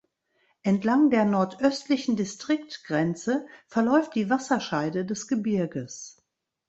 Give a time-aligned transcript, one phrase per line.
[0.63, 6.17] Entlang der nordöstlichen Distriktgrenze verläuft die Wasserscheide des Gebirges.